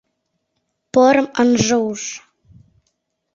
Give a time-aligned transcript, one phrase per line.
[0.93, 2.03] Порым ынже уж.